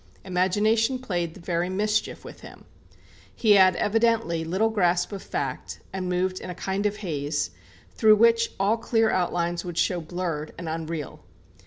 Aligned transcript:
Imagination 0.25 0.97
played 0.97 1.35
the 1.35 1.39
very 1.39 1.69
mischief 1.69 2.25
with 2.25 2.39
him. 2.39 2.65
He 3.35 3.51
had 3.51 3.75
evidently 3.75 4.43
little 4.43 4.71
grasp 4.71 5.11
of 5.11 5.21
fact, 5.21 5.79
and 5.93 6.09
moved 6.09 6.39
in 6.39 6.49
a 6.49 6.55
kind 6.55 6.87
of 6.87 6.97
haze, 7.05 7.51
through 7.93 8.15
which 8.15 8.49
all 8.59 8.77
clear 8.77 9.11
outlines 9.11 9.63
would 9.63 9.77
show 9.77 10.01
blurred 10.01 10.55
and 10.57 10.67
unreal. 10.67 11.23